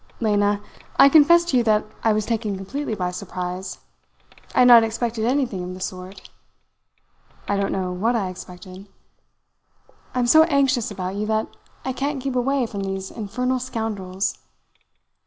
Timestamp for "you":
1.57-1.63, 11.13-11.27